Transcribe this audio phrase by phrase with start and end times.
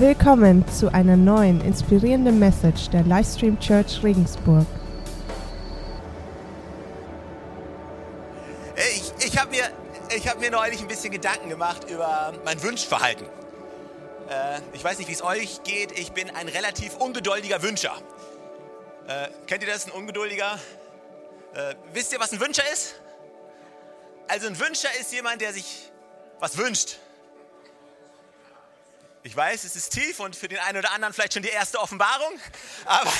[0.00, 4.64] Willkommen zu einer neuen inspirierenden Message der Livestream Church Regensburg.
[8.76, 9.64] Ich, ich habe mir,
[10.24, 13.26] hab mir neulich ein bisschen Gedanken gemacht über mein Wünschverhalten.
[14.28, 15.98] Äh, ich weiß nicht, wie es euch geht.
[15.98, 17.96] Ich bin ein relativ ungeduldiger Wünscher.
[19.08, 20.60] Äh, kennt ihr das, ein Ungeduldiger?
[21.54, 22.94] Äh, wisst ihr, was ein Wünscher ist?
[24.28, 25.90] Also ein Wünscher ist jemand, der sich
[26.38, 26.98] was wünscht.
[29.24, 31.80] Ich weiß, es ist tief und für den einen oder anderen vielleicht schon die erste
[31.80, 32.38] Offenbarung,
[32.84, 33.12] aber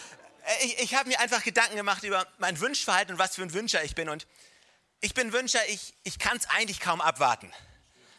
[0.62, 3.82] ich, ich habe mir einfach Gedanken gemacht über mein Wünschverhalten und was für ein Wünscher
[3.82, 4.08] ich bin.
[4.08, 4.26] Und
[5.00, 7.52] ich bin Wünscher, ich, ich kann es eigentlich kaum abwarten.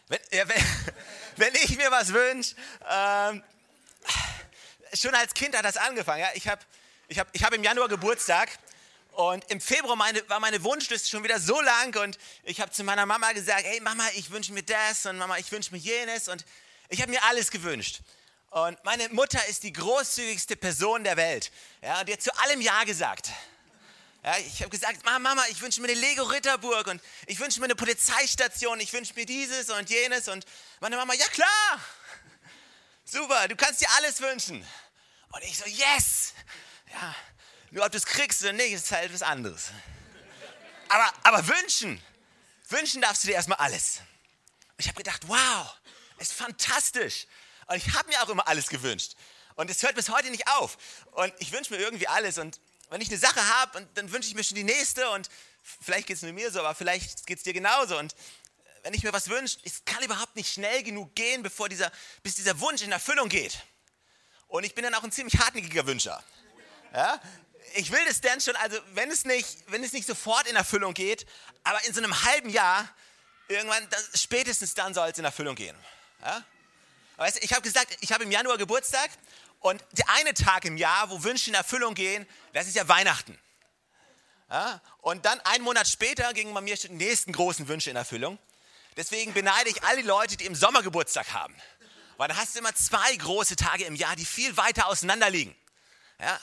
[0.07, 0.63] Wenn, ja, wenn,
[1.37, 2.55] wenn ich mir was wünsche,
[2.89, 3.43] ähm,
[4.93, 6.21] schon als Kind hat das angefangen.
[6.21, 6.29] Ja?
[6.33, 6.61] Ich habe
[7.07, 8.49] ich hab, ich hab im Januar Geburtstag
[9.11, 12.83] und im Februar meine, war meine Wunschliste schon wieder so lang und ich habe zu
[12.83, 16.27] meiner Mama gesagt, hey Mama, ich wünsche mir das und Mama, ich wünsche mir jenes
[16.27, 16.45] und
[16.89, 18.01] ich habe mir alles gewünscht.
[18.49, 21.51] Und meine Mutter ist die großzügigste Person der Welt.
[21.81, 23.29] Ja, die hat zu allem Ja gesagt.
[24.23, 27.65] Ja, ich habe gesagt, Mama, ich wünsche mir eine Lego Ritterburg und ich wünsche mir
[27.65, 30.27] eine Polizeistation, ich wünsche mir dieses und jenes.
[30.27, 30.45] Und
[30.81, 31.79] meine Mama, ja klar,
[33.05, 34.65] super, du kannst dir alles wünschen.
[35.31, 36.33] Und ich so, yes.
[36.91, 37.15] Ja,
[37.71, 39.71] nur ob du es kriegst oder nicht, ist halt was anderes.
[40.89, 42.01] Aber, aber wünschen,
[42.67, 44.01] wünschen darfst du dir erstmal alles.
[44.71, 45.77] Und ich habe gedacht, wow,
[46.19, 47.27] ist fantastisch.
[47.67, 49.15] Und ich habe mir auch immer alles gewünscht.
[49.55, 50.77] Und es hört bis heute nicht auf.
[51.11, 52.37] Und ich wünsche mir irgendwie alles.
[52.37, 55.09] Und wenn ich eine Sache habe, dann wünsche ich mir schon die nächste.
[55.11, 55.29] Und
[55.81, 57.97] vielleicht geht es nur mir so, aber vielleicht geht es dir genauso.
[57.97, 58.15] Und
[58.83, 61.91] wenn ich mir was wünsche, es kann überhaupt nicht schnell genug gehen, bevor dieser,
[62.23, 63.59] bis dieser Wunsch in Erfüllung geht.
[64.47, 66.23] Und ich bin dann auch ein ziemlich hartnäckiger Wünscher.
[66.93, 67.21] Ja?
[67.75, 70.93] Ich will das dann schon, also wenn es, nicht, wenn es nicht sofort in Erfüllung
[70.93, 71.25] geht,
[71.63, 72.89] aber in so einem halben Jahr,
[73.47, 75.75] irgendwann, dann, spätestens dann soll es in Erfüllung gehen.
[76.21, 76.43] Ja?
[77.17, 79.09] Weißt du, ich habe gesagt, ich habe im Januar Geburtstag
[79.59, 83.37] und der eine Tag im Jahr, wo Wünsche in Erfüllung gehen, das ist ja Weihnachten.
[84.49, 84.81] Ja?
[84.99, 88.39] Und dann einen Monat später gingen bei mir die nächsten großen Wünsche in Erfüllung.
[88.95, 91.55] Deswegen beneide ich all die Leute, die im Sommer Geburtstag haben.
[92.17, 95.55] Weil da hast du immer zwei große Tage im Jahr, die viel weiter auseinander liegen.
[96.19, 96.39] Ja?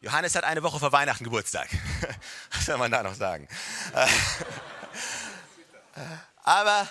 [0.00, 1.68] Johannes hat eine Woche vor Weihnachten Geburtstag.
[2.52, 3.48] Was soll man da noch sagen?
[6.44, 6.88] Aber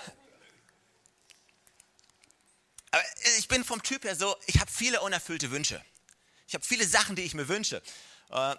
[2.92, 3.04] aber
[3.38, 5.84] ich bin vom Typ her so, ich habe viele unerfüllte Wünsche.
[6.48, 7.82] Ich habe viele Sachen, die ich mir wünsche.
[8.30, 8.56] Äh,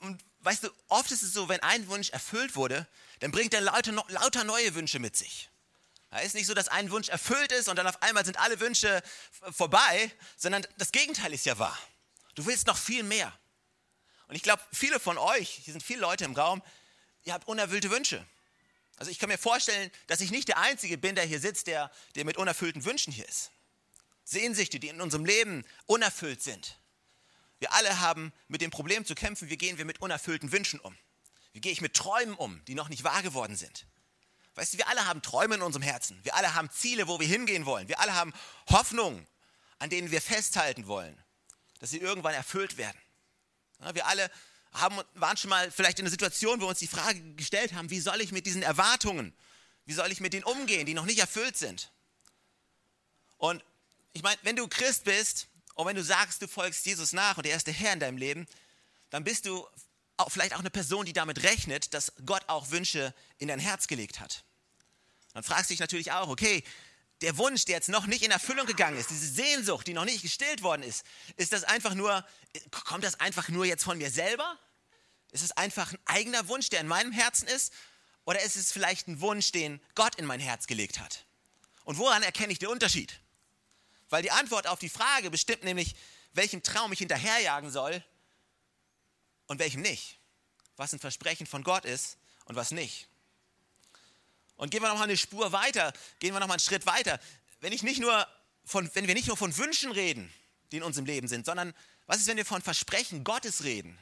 [0.00, 2.86] und weißt du, oft ist es so, wenn ein Wunsch erfüllt wurde,
[3.20, 5.50] dann bringt er lauter, lauter neue Wünsche mit sich.
[6.10, 8.58] Es ist nicht so, dass ein Wunsch erfüllt ist und dann auf einmal sind alle
[8.58, 9.02] Wünsche
[9.52, 11.78] vorbei, sondern das Gegenteil ist ja wahr.
[12.34, 13.32] Du willst noch viel mehr.
[14.26, 16.62] Und ich glaube, viele von euch, hier sind viele Leute im Raum,
[17.24, 18.26] ihr habt unerfüllte Wünsche.
[18.96, 21.90] Also ich kann mir vorstellen, dass ich nicht der Einzige bin, der hier sitzt, der,
[22.16, 23.50] der mit unerfüllten Wünschen hier ist.
[24.30, 26.78] Sehnsüchte, die in unserem Leben unerfüllt sind.
[27.58, 30.96] Wir alle haben mit dem Problem zu kämpfen, wie gehen wir mit unerfüllten Wünschen um?
[31.52, 33.86] Wie gehe ich mit Träumen um, die noch nicht wahr geworden sind?
[34.54, 36.18] Weißt du, wir alle haben Träume in unserem Herzen.
[36.22, 37.88] Wir alle haben Ziele, wo wir hingehen wollen.
[37.88, 38.32] Wir alle haben
[38.68, 39.26] Hoffnungen,
[39.78, 41.20] an denen wir festhalten wollen,
[41.80, 42.98] dass sie irgendwann erfüllt werden.
[43.92, 44.30] wir alle
[44.72, 47.90] haben, waren schon mal vielleicht in einer Situation, wo wir uns die Frage gestellt haben,
[47.90, 49.34] wie soll ich mit diesen Erwartungen,
[49.86, 51.90] wie soll ich mit denen umgehen, die noch nicht erfüllt sind?
[53.38, 53.64] Und
[54.12, 57.46] ich meine, wenn du Christ bist und wenn du sagst, du folgst Jesus nach und
[57.46, 58.46] er ist der Herr in deinem Leben,
[59.10, 59.66] dann bist du
[60.16, 63.86] auch, vielleicht auch eine Person, die damit rechnet, dass Gott auch Wünsche in dein Herz
[63.86, 64.44] gelegt hat.
[65.32, 66.62] Dann fragst du dich natürlich auch, okay,
[67.20, 70.22] der Wunsch, der jetzt noch nicht in Erfüllung gegangen ist, diese Sehnsucht, die noch nicht
[70.22, 71.04] gestillt worden ist,
[71.36, 72.26] ist das einfach nur,
[72.70, 74.58] kommt das einfach nur jetzt von mir selber?
[75.30, 77.72] Ist es einfach ein eigener Wunsch, der in meinem Herzen ist?
[78.24, 81.26] Oder ist es vielleicht ein Wunsch, den Gott in mein Herz gelegt hat?
[81.84, 83.20] Und woran erkenne ich den Unterschied?
[84.10, 85.94] Weil die Antwort auf die Frage bestimmt nämlich,
[86.32, 88.04] welchem Traum ich hinterherjagen soll
[89.46, 90.18] und welchem nicht.
[90.76, 93.08] Was ein Versprechen von Gott ist und was nicht.
[94.56, 97.18] Und gehen wir nochmal eine Spur weiter, gehen wir nochmal einen Schritt weiter.
[97.60, 98.26] Wenn, ich nicht nur
[98.64, 100.32] von, wenn wir nicht nur von Wünschen reden,
[100.70, 101.74] die in unserem Leben sind, sondern
[102.06, 103.98] was ist, wenn wir von Versprechen Gottes reden,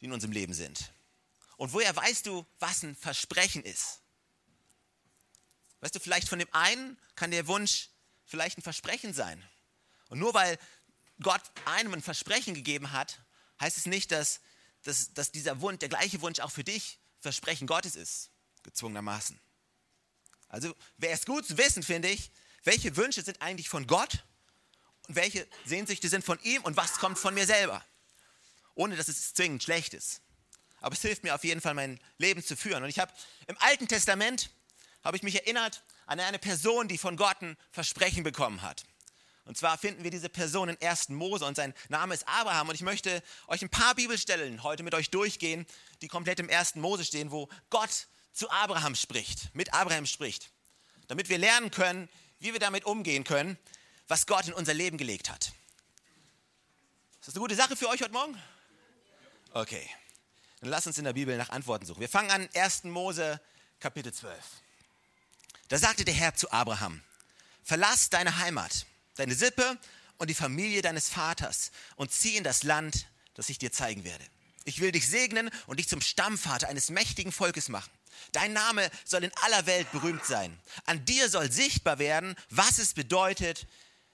[0.00, 0.92] die in unserem Leben sind?
[1.56, 4.00] Und woher weißt du, was ein Versprechen ist?
[5.80, 7.90] Weißt du, vielleicht von dem einen kann der Wunsch
[8.26, 9.42] vielleicht ein Versprechen sein.
[10.08, 10.58] Und nur weil
[11.22, 13.20] Gott einem ein Versprechen gegeben hat,
[13.60, 14.40] heißt es nicht, dass,
[14.82, 18.30] dass, dass dieser Wunsch, der gleiche Wunsch auch für dich Versprechen Gottes ist,
[18.62, 19.40] gezwungenermaßen.
[20.48, 22.30] Also wäre es gut zu wissen, finde ich,
[22.62, 24.24] welche Wünsche sind eigentlich von Gott
[25.08, 27.84] und welche Sehnsüchte sind von ihm und was kommt von mir selber.
[28.74, 30.20] Ohne dass es zwingend schlecht ist.
[30.80, 32.82] Aber es hilft mir auf jeden Fall, mein Leben zu führen.
[32.82, 33.12] Und ich habe
[33.46, 34.50] im Alten Testament,
[35.02, 38.84] habe ich mich erinnert an eine Person, die von Gott ein Versprechen bekommen hat.
[39.44, 41.10] Und zwar finden wir diese Person in 1.
[41.10, 42.68] Mose und sein Name ist Abraham.
[42.68, 45.66] Und ich möchte euch ein paar Bibelstellen heute mit euch durchgehen,
[46.02, 46.76] die komplett im 1.
[46.76, 50.50] Mose stehen, wo Gott zu Abraham spricht, mit Abraham spricht.
[51.06, 52.08] Damit wir lernen können,
[52.40, 53.56] wie wir damit umgehen können,
[54.08, 55.52] was Gott in unser Leben gelegt hat.
[57.20, 58.36] Ist das eine gute Sache für euch heute Morgen?
[59.52, 59.88] Okay.
[60.60, 62.00] Dann lass uns in der Bibel nach Antworten suchen.
[62.00, 62.84] Wir fangen an 1.
[62.84, 63.40] Mose
[63.78, 64.36] Kapitel 12.
[65.68, 67.02] Da sagte der Herr zu Abraham,
[67.62, 68.86] verlass deine Heimat
[69.16, 69.78] deine Sippe
[70.18, 74.24] und die Familie deines Vaters und zieh in das Land, das ich dir zeigen werde.
[74.64, 77.90] Ich will dich segnen und dich zum Stammvater eines mächtigen Volkes machen.
[78.32, 80.58] Dein Name soll in aller Welt berühmt sein.
[80.86, 83.66] An dir soll sichtbar werden, was es bedeutet,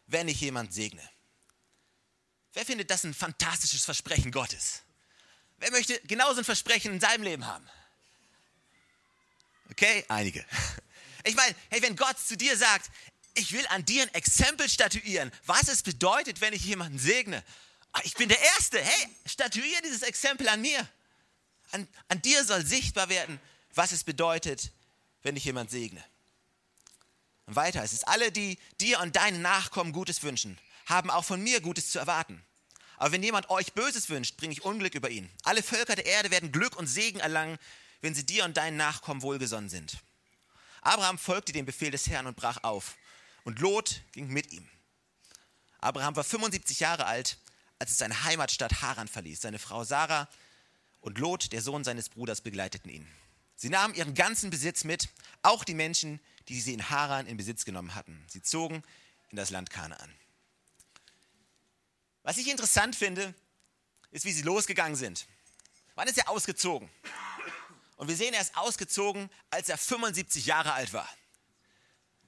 [0.07, 1.03] wenn ich jemand segne.
[2.53, 4.83] Wer findet das ein fantastisches Versprechen Gottes?
[5.59, 7.67] Wer möchte genauso ein Versprechen in seinem Leben haben?
[9.71, 10.45] Okay, einige.
[11.25, 12.91] Ich meine, hey, wenn Gott zu dir sagt,
[13.35, 17.43] ich will an dir ein Exempel statuieren, was es bedeutet, wenn ich jemanden segne.
[17.93, 18.79] Ah, ich bin der Erste.
[18.79, 20.87] Hey, statuiere dieses Exempel an mir.
[21.73, 23.41] An, an dir soll sichtbar werden,
[23.75, 24.73] was es bedeutet,
[25.23, 26.05] wenn ich jemanden segne.
[27.47, 31.43] Und weiter, es ist alle, die dir und deinen Nachkommen Gutes wünschen, haben auch von
[31.43, 32.43] mir Gutes zu erwarten.
[32.97, 35.31] Aber wenn jemand euch Böses wünscht, bringe ich Unglück über ihn.
[35.43, 37.59] Alle Völker der Erde werden Glück und Segen erlangen,
[38.01, 39.99] wenn sie dir und deinen Nachkommen wohlgesonnen sind.
[40.83, 42.97] Abraham folgte dem Befehl des Herrn und brach auf
[43.45, 44.69] und Lot ging mit ihm.
[45.79, 47.39] Abraham war 75 Jahre alt,
[47.79, 49.41] als er seine Heimatstadt Haran verließ.
[49.41, 50.29] Seine Frau Sarah
[51.01, 53.09] und Lot, der Sohn seines Bruders, begleiteten ihn.
[53.57, 55.09] Sie nahmen ihren ganzen Besitz mit,
[55.43, 58.25] auch die Menschen, die sie in Haran in Besitz genommen hatten.
[58.29, 58.83] Sie zogen
[59.31, 60.13] in das Land Kanaan.
[62.25, 63.35] Was ich interessant finde,
[64.11, 65.27] ist, wie sie losgegangen sind.
[65.95, 66.89] Wann ist er ausgezogen?
[68.03, 71.09] Und wir sehen, er ist ausgezogen, als er 75 Jahre alt war.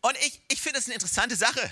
[0.03, 1.69] Und ich, ich finde das eine interessante Sache.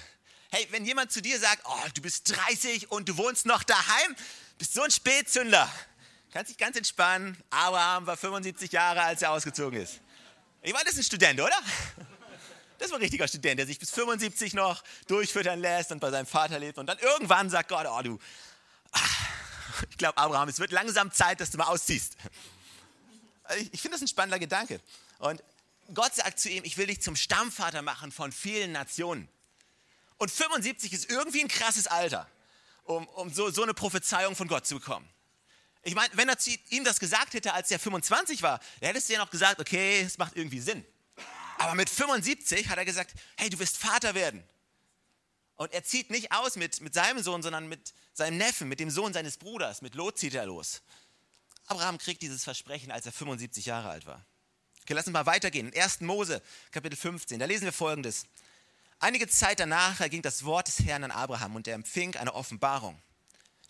[0.50, 4.16] Hey, wenn jemand zu dir sagt, oh, du bist 30 und du wohnst noch daheim,
[4.58, 5.72] bist so ein Spätzünder.
[6.32, 7.40] Kannst dich ganz entspannen.
[7.50, 10.00] Abraham war 75 Jahre, als er ausgezogen ist.
[10.62, 11.56] Ich meine, das ist ein Student, oder?
[12.80, 16.26] Das war ein richtiger Student, der sich bis 75 noch durchfüttern lässt und bei seinem
[16.26, 18.18] Vater lebt und dann irgendwann sagt Gott, oh du,
[19.90, 22.16] ich glaube Abraham, es wird langsam Zeit, dass du mal ausziehst.
[23.56, 24.80] Ich, finde das ein spannender Gedanke.
[25.18, 25.42] Und
[25.94, 29.28] Gott sagt zu ihm, ich will dich zum Stammvater machen von vielen Nationen.
[30.18, 32.28] Und 75 ist irgendwie ein krasses Alter,
[32.84, 35.08] um, um so, so eine Prophezeiung von Gott zu bekommen.
[35.82, 39.08] Ich meine, wenn er zu ihm das gesagt hätte, als er 25 war, dann hättest
[39.08, 40.84] du ja noch gesagt, okay, es macht irgendwie Sinn.
[41.58, 44.42] Aber mit 75 hat er gesagt, hey, du wirst Vater werden.
[45.56, 48.90] Und er zieht nicht aus mit, mit seinem Sohn, sondern mit seinem Neffen, mit dem
[48.90, 49.82] Sohn seines Bruders.
[49.82, 50.82] Mit Lot zieht er los.
[51.72, 54.22] Abraham kriegt dieses Versprechen, als er 75 Jahre alt war.
[54.82, 55.72] Okay, lass uns mal weitergehen.
[55.74, 56.02] 1.
[56.02, 57.38] Mose, Kapitel 15.
[57.38, 58.26] Da lesen wir folgendes.
[58.98, 63.00] Einige Zeit danach ging das Wort des Herrn an Abraham und er empfing eine Offenbarung.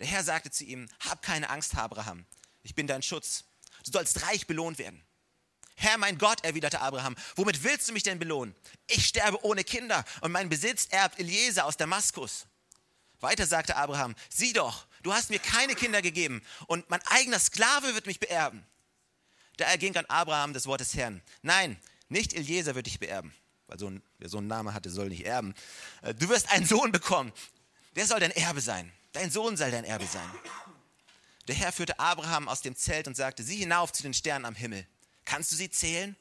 [0.01, 2.27] Der Herr sagte zu ihm, hab keine Angst, Abraham,
[2.65, 3.45] ich bin dein Schutz.
[3.85, 5.01] Du sollst reich belohnt werden.
[5.77, 8.53] Herr, mein Gott, erwiderte Abraham, womit willst du mich denn belohnen?
[8.89, 12.47] Ich sterbe ohne Kinder und mein Besitz erbt Eliezer aus Damaskus.
[13.21, 17.95] Weiter sagte Abraham, sieh doch, du hast mir keine Kinder gegeben und mein eigener Sklave
[17.95, 18.65] wird mich beerben.
[19.57, 21.23] Da erging an Abraham das Wort des Herrn.
[21.43, 21.79] Nein,
[22.09, 23.35] nicht Eliezer wird dich beerben.
[23.67, 25.55] Weil so ein, wer so einen Namen hatte, soll nicht erben.
[26.03, 27.33] Äh, du wirst einen Sohn bekommen.
[27.97, 28.93] Der soll dein Erbe sein.
[29.13, 30.29] Dein Sohn soll dein Erbe sein.
[31.49, 34.55] Der Herr führte Abraham aus dem Zelt und sagte, sieh hinauf zu den Sternen am
[34.55, 34.87] Himmel.
[35.25, 36.17] Kannst du sie zählen?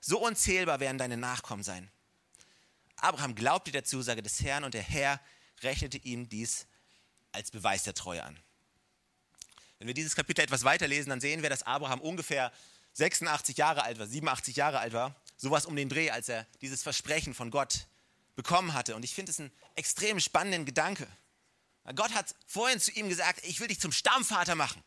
[0.00, 1.90] So unzählbar werden deine Nachkommen sein.
[2.96, 5.20] Abraham glaubte der Zusage des Herrn und der Herr
[5.62, 6.66] rechnete ihm dies
[7.32, 8.38] als Beweis der Treue an.
[9.78, 12.52] Wenn wir dieses Kapitel etwas weiterlesen, dann sehen wir, dass Abraham ungefähr
[12.92, 16.82] 86 Jahre alt war, 87 Jahre alt war, sowas um den Dreh, als er dieses
[16.82, 17.86] Versprechen von Gott
[18.36, 18.94] bekommen hatte.
[18.94, 21.08] Und ich finde es einen extrem spannenden Gedanke.
[21.96, 24.82] Gott hat vorhin zu ihm gesagt, ich will dich zum Stammvater machen.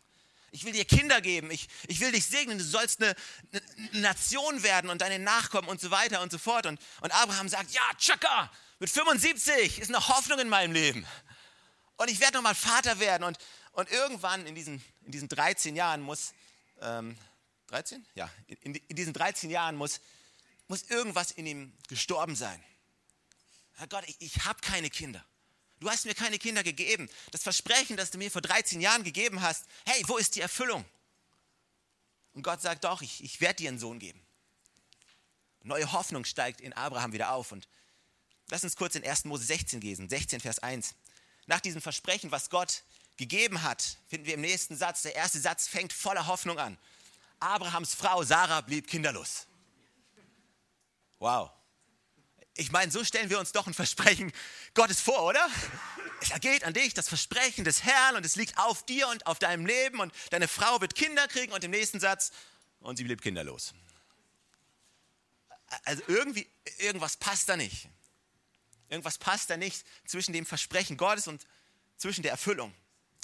[0.51, 1.51] Ich will dir Kinder geben.
[1.51, 2.57] Ich, ich will dich segnen.
[2.57, 3.13] Du sollst eine,
[3.51, 6.65] eine Nation werden und deine Nachkommen und so weiter und so fort.
[6.65, 8.49] Und, und Abraham sagt, ja, tschakka,
[8.79, 11.05] mit 75 ist eine Hoffnung in meinem Leben.
[11.97, 13.23] Und ich werde nochmal Vater werden.
[13.23, 13.37] Und,
[13.73, 16.33] und irgendwann in diesen, in diesen 13 Jahren muss,
[16.81, 17.17] ähm,
[17.67, 18.05] 13?
[18.15, 20.01] Ja, in, in diesen 13 Jahren muss,
[20.67, 22.63] muss irgendwas in ihm gestorben sein.
[23.73, 25.23] Herr Gott, ich, ich habe keine Kinder.
[25.79, 27.09] Du hast mir keine Kinder gegeben.
[27.31, 30.85] Das Versprechen, das du mir vor 13 Jahren gegeben hast, hey, wo ist die Erfüllung?
[32.33, 34.21] Und Gott sagt doch, ich, ich werde dir einen Sohn geben.
[35.63, 37.51] Neue Hoffnung steigt in Abraham wieder auf.
[37.51, 37.67] Und
[38.49, 39.25] lass uns kurz in 1.
[39.25, 40.95] Mose 16 lesen, 16 Vers 1.
[41.47, 42.83] Nach diesem Versprechen, was Gott
[43.17, 45.03] gegeben hat, finden wir im nächsten Satz.
[45.03, 46.77] Der erste Satz fängt voller Hoffnung an.
[47.39, 49.47] Abrahams Frau Sarah blieb kinderlos.
[51.19, 51.51] Wow.
[52.57, 54.31] Ich meine, so stellen wir uns doch ein Versprechen
[54.73, 55.47] Gottes vor, oder?
[56.21, 59.39] Es ergeht an dich das Versprechen des Herrn und es liegt auf dir und auf
[59.39, 62.31] deinem Leben und deine Frau wird Kinder kriegen und im nächsten Satz
[62.79, 63.73] und sie blieb kinderlos.
[65.83, 66.47] Also irgendwie,
[66.77, 67.89] irgendwas passt da nicht.
[68.89, 71.45] Irgendwas passt da nicht zwischen dem Versprechen Gottes und
[71.97, 72.73] zwischen der Erfüllung.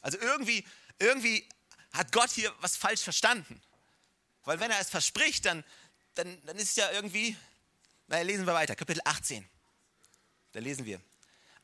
[0.01, 0.65] Also irgendwie,
[1.00, 1.48] irgendwie
[1.94, 3.62] hat Gott hier was falsch verstanden.
[4.44, 5.63] Weil wenn er es verspricht, dann,
[6.15, 7.36] dann, dann ist es ja irgendwie,
[8.08, 9.48] naja, lesen wir weiter, Kapitel 18.
[10.53, 11.00] Da lesen wir.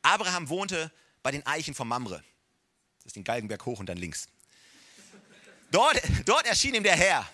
[0.02, 0.92] Abraham wohnte
[1.24, 2.24] bei den Eichen von Mamre.
[3.00, 4.28] Das ist den Galgenberg hoch und dann links.
[5.72, 7.28] Dort, dort erschien ihm der Herr.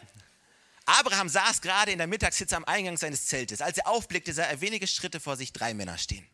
[0.85, 3.61] Abraham saß gerade in der Mittagshitze am Eingang seines Zeltes.
[3.61, 6.27] Als er aufblickte, sah er wenige Schritte vor sich drei Männer stehen.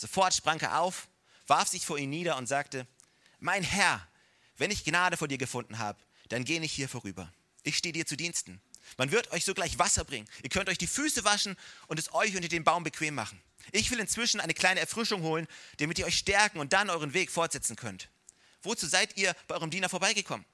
[0.00, 1.08] Sofort sprang er auf,
[1.46, 2.86] warf sich vor ihn nieder und sagte,
[3.38, 4.08] mein Herr,
[4.56, 7.30] wenn ich Gnade vor dir gefunden habe, dann geh nicht hier vorüber.
[7.64, 8.62] Ich stehe dir zu Diensten.
[8.96, 10.26] Man wird euch sogleich Wasser bringen.
[10.42, 11.54] Ihr könnt euch die Füße waschen
[11.86, 13.42] und es euch unter dem Baum bequem machen.
[13.72, 17.30] Ich will inzwischen eine kleine Erfrischung holen, damit ihr euch stärken und dann euren Weg
[17.30, 18.08] fortsetzen könnt.
[18.62, 20.46] Wozu seid ihr bei eurem Diener vorbeigekommen?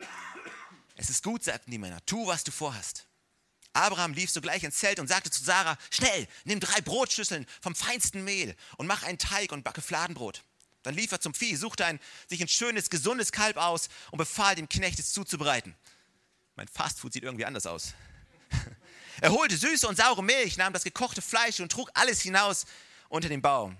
[0.97, 2.05] Es ist gut, sagten die Männer.
[2.05, 3.07] Tu, was du vorhast.
[3.77, 8.25] Abraham lief sogleich ins Zelt und sagte zu Sarah: Schnell, nimm drei Brotschüsseln vom feinsten
[8.25, 10.43] Mehl und mach einen Teig und backe Fladenbrot.
[10.83, 14.55] Dann lief er zum Vieh, suchte ein, sich ein schönes, gesundes Kalb aus und befahl
[14.55, 15.75] dem Knecht, es zuzubereiten.
[16.55, 17.95] Mein Fastfood sieht irgendwie anders aus.
[19.23, 22.67] Er holte süße und saure Milch, nahm das gekochte Fleisch und trug alles hinaus
[23.09, 23.79] unter den Baum.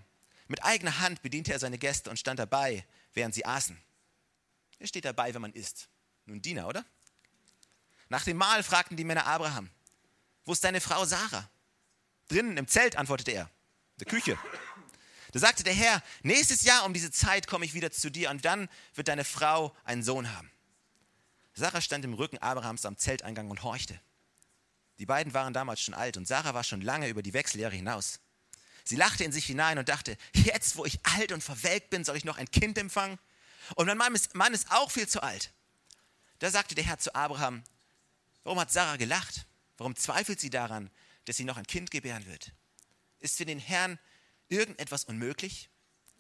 [0.49, 3.79] Mit eigener Hand bediente er seine Gäste und stand dabei, während sie aßen.
[4.79, 5.91] Er steht dabei, wenn man isst.
[6.25, 6.87] Nun Diener, oder?
[8.09, 9.69] Nach dem Mahl fragten die Männer Abraham,
[10.47, 11.51] wo ist deine Frau Sarah?
[12.29, 14.39] Drinnen im Zelt, antwortete er, in der Küche.
[15.33, 18.45] Da sagte der Herr, nächstes Jahr um diese Zeit komme ich wieder zu dir und
[18.45, 20.51] dann wird deine Frau einen Sohn haben.
[21.55, 24.01] Sarah stand im Rücken Abrahams am Zelteingang und horchte.
[24.99, 28.21] Die beiden waren damals schon alt und Sarah war schon lange über die Wechseljahre hinaus.
[28.85, 32.17] Sie lachte in sich hinein und dachte, jetzt wo ich alt und verwelkt bin, soll
[32.17, 33.19] ich noch ein Kind empfangen?
[33.75, 35.53] Und mein Mann ist, Mann ist auch viel zu alt.
[36.39, 37.65] Da sagte der Herr zu Abraham,
[38.45, 39.46] warum hat Sarah gelacht?
[39.79, 40.91] Warum zweifelt sie daran,
[41.25, 42.53] dass sie noch ein Kind gebären wird?
[43.19, 43.99] Ist für den Herrn
[44.49, 45.69] irgendetwas unmöglich?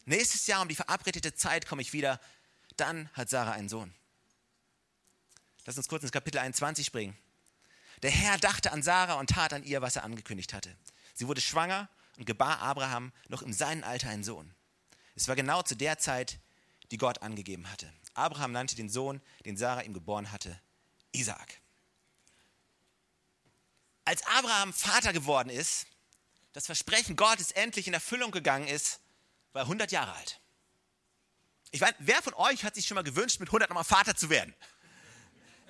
[0.05, 2.21] Nächstes Jahr um die verabredete Zeit komme ich wieder,
[2.77, 3.95] dann hat Sarah einen Sohn.
[5.65, 7.17] Lass uns kurz ins Kapitel 21 springen.
[8.03, 10.77] Der Herr dachte an Sarah und tat an ihr, was er angekündigt hatte.
[11.15, 14.55] Sie wurde schwanger und gebar Abraham noch in seinem Alter einen Sohn.
[15.15, 16.39] Es war genau zu der Zeit,
[16.91, 17.93] die Gott angegeben hatte.
[18.15, 20.61] Abraham nannte den Sohn, den Sarah ihm geboren hatte,
[21.13, 21.61] Isaak.
[24.07, 25.89] Als Abraham Vater geworden ist,
[26.53, 29.01] das Versprechen Gottes endlich in Erfüllung gegangen ist,
[29.53, 30.41] war er 100 Jahre alt.
[31.73, 34.31] Ich meine, wer von euch hat sich schon mal gewünscht, mit 100 nochmal Vater zu
[34.31, 34.55] werden?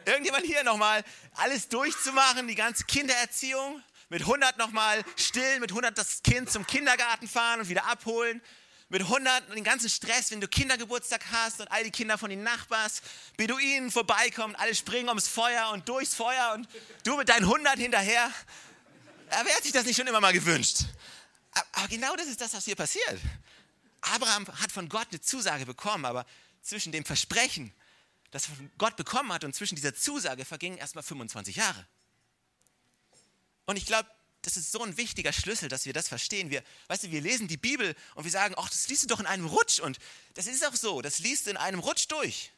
[0.05, 1.02] Irgendjemand hier nochmal
[1.33, 7.26] alles durchzumachen, die ganze Kindererziehung, mit 100 nochmal stillen, mit 100 das Kind zum Kindergarten
[7.26, 8.43] fahren und wieder abholen,
[8.88, 12.43] mit 100 den ganzen Stress, wenn du Kindergeburtstag hast und all die Kinder von den
[12.43, 13.02] Nachbars,
[13.37, 16.69] Beduinen vorbeikommen, alle springen ums Feuer und durchs Feuer und
[17.05, 18.31] du mit deinen 100 hinterher.
[19.31, 20.85] Ja, wer hat sich das nicht schon immer mal gewünscht?
[21.73, 23.19] Aber genau das ist das, was hier passiert.
[24.02, 26.25] Abraham hat von Gott eine Zusage bekommen, aber
[26.62, 27.73] zwischen dem Versprechen
[28.31, 31.87] das er von Gott bekommen hat und zwischen dieser Zusage vergingen erstmal 25 Jahre.
[33.64, 34.09] Und ich glaube,
[34.46, 36.50] das ist so ein wichtiger Schlüssel, dass wir das verstehen.
[36.50, 39.20] Wir, weißt du, wir lesen die Bibel und wir sagen, ach, das liest du doch
[39.20, 39.80] in einem Rutsch.
[39.80, 39.98] Und
[40.34, 42.52] das ist auch so, das liest du in einem Rutsch durch.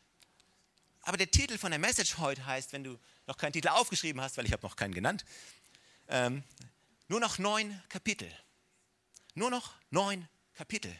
[1.02, 4.36] Aber der Titel von der Message heute heißt, wenn du noch keinen Titel aufgeschrieben hast,
[4.36, 5.24] weil ich habe noch keinen genannt,
[6.08, 6.42] ähm,
[7.08, 8.30] nur noch neun Kapitel.
[9.34, 10.94] Nur noch neun Kapitel.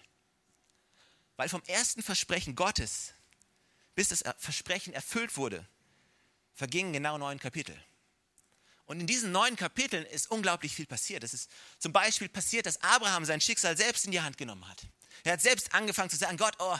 [1.36, 3.12] Weil vom ersten Versprechen Gottes
[3.94, 5.66] bis das Versprechen erfüllt wurde,
[6.54, 7.76] vergingen genau neun Kapitel.
[8.88, 11.22] Und in diesen neun Kapiteln ist unglaublich viel passiert.
[11.22, 14.80] Es ist zum Beispiel passiert, dass Abraham sein Schicksal selbst in die Hand genommen hat.
[15.24, 16.76] Er hat selbst angefangen zu sagen, Gott, oh,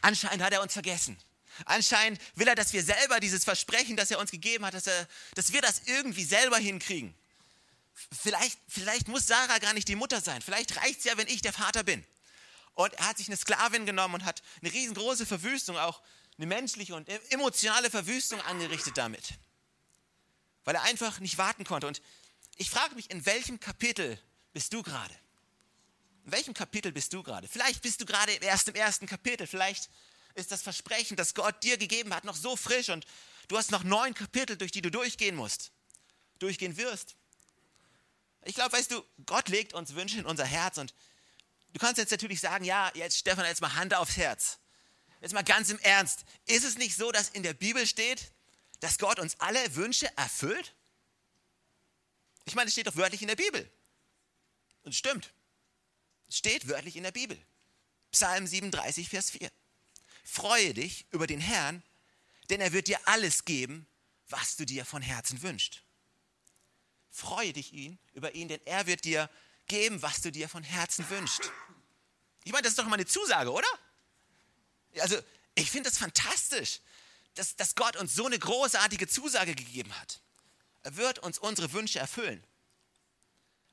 [0.00, 1.18] anscheinend hat er uns vergessen.
[1.66, 5.06] Anscheinend will er, dass wir selber dieses Versprechen, das er uns gegeben hat, dass, er,
[5.34, 7.14] dass wir das irgendwie selber hinkriegen.
[8.22, 10.40] Vielleicht, vielleicht muss Sarah gar nicht die Mutter sein.
[10.40, 12.06] Vielleicht reicht es ja, wenn ich der Vater bin.
[12.72, 16.00] Und er hat sich eine Sklavin genommen und hat eine riesengroße Verwüstung auch
[16.38, 19.34] eine menschliche und emotionale Verwüstung angerichtet damit.
[20.68, 21.86] Weil er einfach nicht warten konnte.
[21.86, 22.02] Und
[22.56, 24.20] ich frage mich, in welchem Kapitel
[24.52, 25.14] bist du gerade?
[26.26, 27.48] In welchem Kapitel bist du gerade?
[27.48, 29.46] Vielleicht bist du gerade erst im ersten Kapitel.
[29.46, 29.88] Vielleicht
[30.34, 33.06] ist das Versprechen, das Gott dir gegeben hat, noch so frisch und
[33.48, 35.72] du hast noch neun Kapitel, durch die du durchgehen musst,
[36.38, 37.16] durchgehen wirst.
[38.44, 40.92] Ich glaube, weißt du, Gott legt uns Wünsche in unser Herz und
[41.72, 44.58] du kannst jetzt natürlich sagen, ja, jetzt Stefan, jetzt mal Hand aufs Herz.
[45.22, 46.26] Jetzt mal ganz im Ernst.
[46.44, 48.32] Ist es nicht so, dass in der Bibel steht,
[48.80, 50.74] dass Gott uns alle Wünsche erfüllt?
[52.44, 53.70] Ich meine, es steht doch wörtlich in der Bibel.
[54.82, 55.32] Und es stimmt.
[56.30, 57.38] Steht wörtlich in der Bibel.
[58.10, 59.50] Psalm 37, Vers 4.
[60.24, 61.82] Freue dich über den Herrn,
[62.50, 63.86] denn er wird dir alles geben,
[64.28, 65.82] was du dir von Herzen wünschst.
[67.10, 69.30] Freue dich ihn, über ihn, denn er wird dir
[69.66, 71.50] geben, was du dir von Herzen wünschst.
[72.44, 73.68] Ich meine, das ist doch mal eine Zusage, oder?
[75.00, 75.18] Also,
[75.54, 76.80] ich finde das fantastisch,
[77.38, 80.20] dass, dass Gott uns so eine großartige Zusage gegeben hat.
[80.82, 82.44] Er wird uns unsere Wünsche erfüllen.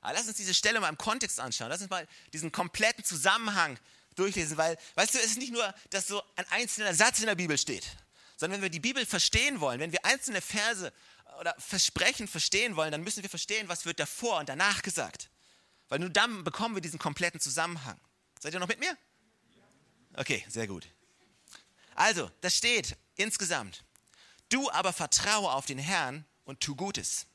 [0.00, 1.68] Aber lass uns diese Stelle mal im Kontext anschauen.
[1.68, 3.78] Lass uns mal diesen kompletten Zusammenhang
[4.14, 7.34] durchlesen, weil, weißt du, es ist nicht nur, dass so ein einzelner Satz in der
[7.34, 7.84] Bibel steht,
[8.36, 10.92] sondern wenn wir die Bibel verstehen wollen, wenn wir einzelne Verse
[11.40, 15.28] oder Versprechen verstehen wollen, dann müssen wir verstehen, was wird davor und danach gesagt.
[15.88, 18.00] Weil nur dann bekommen wir diesen kompletten Zusammenhang.
[18.40, 18.96] Seid ihr noch mit mir?
[20.14, 20.86] Okay, sehr gut.
[21.94, 23.84] Also, das steht insgesamt.
[24.48, 27.26] Du aber vertraue auf den Herrn und tu Gutes.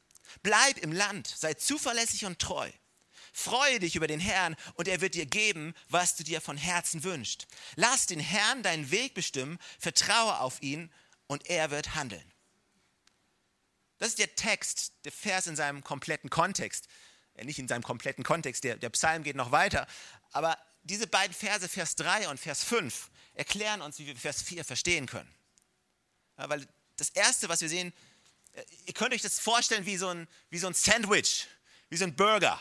[0.43, 2.71] Bleib im Land, sei zuverlässig und treu.
[3.33, 7.03] Freue dich über den Herrn und er wird dir geben, was du dir von Herzen
[7.03, 7.47] wünschst.
[7.75, 10.91] Lass den Herrn deinen Weg bestimmen, vertraue auf ihn
[11.27, 12.31] und er wird handeln.
[13.99, 16.87] Das ist der Text, der Vers in seinem kompletten Kontext.
[17.35, 19.87] Äh, nicht in seinem kompletten Kontext, der, der Psalm geht noch weiter.
[20.31, 24.65] Aber diese beiden Verse, Vers 3 und Vers 5, erklären uns, wie wir Vers 4
[24.65, 25.31] verstehen können.
[26.47, 26.67] Weil
[26.97, 27.93] das Erste, was wir sehen,
[28.53, 31.47] äh, ihr könnt euch das vorstellen wie so ein, wie so ein Sandwich,
[31.89, 32.59] wie so ein Burger.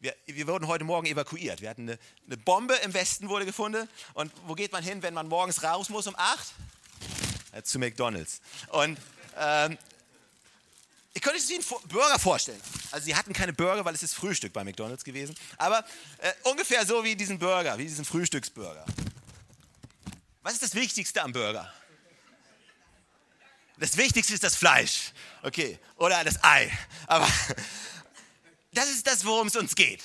[0.00, 1.60] Wir, wir, wurden heute Morgen evakuiert.
[1.60, 3.88] Wir hatten eine, eine, Bombe im Westen wurde gefunden.
[4.14, 6.52] Und wo geht man hin, wenn man morgens raus muss um 8?
[7.52, 8.40] Ja, zu McDonalds.
[8.70, 8.98] Und
[9.38, 9.78] ähm,
[11.14, 12.60] ihr könnt euch wie ein Burger vorstellen.
[12.90, 15.36] Also sie hatten keine Burger, weil es ist Frühstück bei McDonalds gewesen.
[15.56, 15.84] Aber
[16.18, 18.84] äh, ungefähr so wie diesen Burger, wie diesen Frühstücksburger.
[20.42, 21.72] Was ist das Wichtigste am Burger?
[23.78, 25.12] Das Wichtigste ist das Fleisch.
[25.42, 25.78] Okay.
[25.96, 26.70] Oder das Ei.
[27.06, 27.28] Aber
[28.72, 30.02] das ist das, worum es uns geht.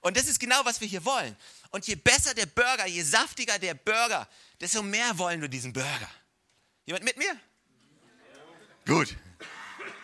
[0.00, 1.36] Und das ist genau, was wir hier wollen.
[1.70, 4.28] Und je besser der Burger, je saftiger der Burger,
[4.60, 6.10] desto mehr wollen wir diesen Burger.
[6.86, 7.36] Jemand mit mir?
[8.86, 9.16] Gut.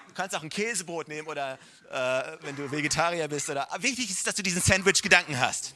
[0.09, 1.59] Du kannst auch ein Käsebrot nehmen oder
[1.91, 3.49] äh, wenn du Vegetarier bist.
[3.51, 5.75] Oder, wichtig ist, dass du diesen Sandwich-Gedanken hast.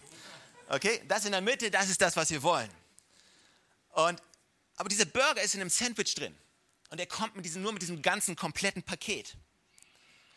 [0.68, 1.02] Okay?
[1.06, 2.70] Das in der Mitte, das ist das, was wir wollen.
[3.90, 4.20] Und,
[4.76, 6.34] aber dieser Burger ist in einem Sandwich drin.
[6.94, 9.36] Und er kommt mit diesem, nur mit diesem ganzen kompletten Paket.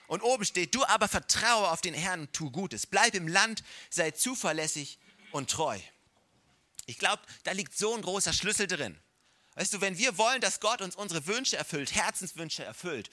[0.07, 2.87] Und oben steht, du aber vertraue auf den Herrn tu Gutes.
[2.87, 4.97] Bleib im Land, sei zuverlässig
[5.29, 5.79] und treu.
[6.87, 8.97] Ich glaube, da liegt so ein großer Schlüssel drin.
[9.53, 13.11] Weißt du, wenn wir wollen, dass Gott uns unsere Wünsche erfüllt, Herzenswünsche erfüllt,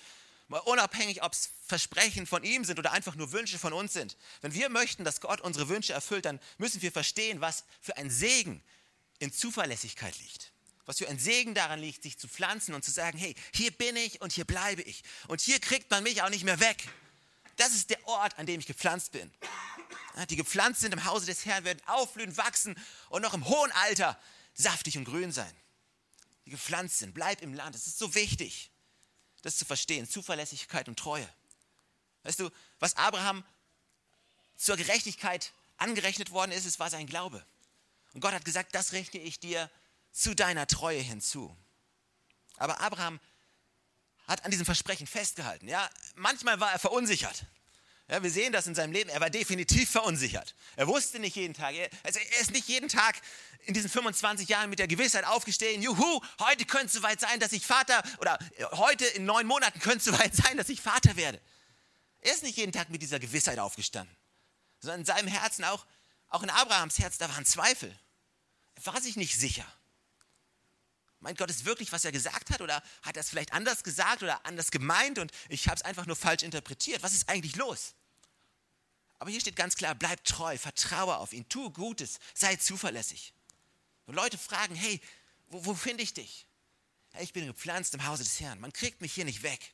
[0.49, 4.17] mal unabhängig, ob es Versprechen von ihm sind oder einfach nur Wünsche von uns sind,
[4.41, 8.09] wenn wir möchten, dass Gott unsere Wünsche erfüllt, dann müssen wir verstehen, was für ein
[8.09, 8.65] Segen
[9.19, 10.54] in Zuverlässigkeit liegt.
[10.87, 13.97] Was für ein Segen daran liegt, sich zu pflanzen und zu sagen, hey, hier bin
[13.97, 15.03] ich und hier bleibe ich.
[15.29, 16.89] Und hier kriegt man mich auch nicht mehr weg.
[17.57, 19.31] Das ist der Ort, an dem ich gepflanzt bin.
[20.29, 22.77] Die gepflanzt sind im Hause des Herrn, werden aufblühen, wachsen
[23.09, 24.19] und noch im hohen Alter
[24.53, 25.53] saftig und grün sein.
[26.47, 27.75] Die gepflanzt sind, bleib im Land.
[27.75, 28.71] Es ist so wichtig,
[29.43, 30.09] das zu verstehen.
[30.09, 31.29] Zuverlässigkeit und Treue.
[32.23, 33.45] Weißt du, was Abraham
[34.57, 37.45] zur Gerechtigkeit angerechnet worden ist, es war sein Glaube.
[38.13, 39.71] Und Gott hat gesagt, das rechne ich dir
[40.15, 41.55] zu deiner Treue hinzu.
[42.57, 43.21] Aber Abraham
[44.27, 45.69] hat an diesem Versprechen festgehalten.
[45.69, 47.45] Ja, manchmal war er verunsichert.
[48.09, 49.11] Ja, wir sehen das in seinem Leben.
[49.11, 50.55] Er war definitiv verunsichert.
[50.77, 51.75] Er wusste nicht jeden Tag.
[51.75, 53.17] Er, also er ist nicht jeden Tag
[53.61, 57.53] in diesen 25 Jahren mit der Gewissheit aufgestehen, juhu, heute könnte es soweit sein, dass
[57.53, 58.39] ich Vater, oder
[58.73, 61.41] heute in neun Monaten könnte es soweit sein, dass ich Vater werde.
[62.21, 64.15] Er ist nicht jeden Tag mit dieser Gewissheit aufgestanden,
[64.81, 65.87] sondern in seinem Herzen auch,
[66.29, 67.99] auch in Abrahams Herz, da waren Zweifel.
[68.75, 69.67] Er war sich nicht sicher.
[71.25, 72.61] Meint Gott es wirklich, was er gesagt hat?
[72.61, 76.05] Oder hat er es vielleicht anders gesagt oder anders gemeint und ich habe es einfach
[76.05, 77.03] nur falsch interpretiert?
[77.03, 77.95] Was ist eigentlich los?
[79.19, 83.33] Aber hier steht ganz klar, bleib treu, vertraue auf ihn, tu Gutes, sei zuverlässig.
[84.05, 85.01] Und Leute fragen, hey,
[85.47, 86.47] wo, wo finde ich dich?
[87.13, 88.61] Hey, ich bin gepflanzt im Hause des Herrn.
[88.61, 89.73] Man kriegt mich hier nicht weg,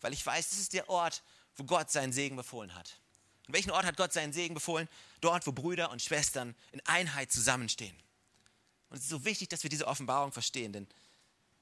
[0.00, 1.24] weil ich weiß, das ist der Ort,
[1.56, 3.00] wo Gott seinen Segen befohlen hat.
[3.48, 4.88] An welchen Ort hat Gott seinen Segen befohlen?
[5.20, 8.00] Dort, wo Brüder und Schwestern in Einheit zusammenstehen.
[8.90, 10.86] Und es ist so wichtig, dass wir diese Offenbarung verstehen, denn